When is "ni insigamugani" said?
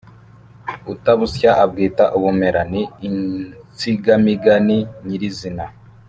2.71-4.77